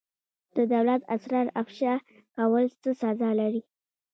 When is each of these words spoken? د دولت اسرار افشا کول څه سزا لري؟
د 0.55 0.57
دولت 0.73 1.01
اسرار 1.15 1.47
افشا 1.61 1.93
کول 2.35 2.65
څه 2.81 2.91
سزا 3.01 3.29
لري؟ 3.39 3.61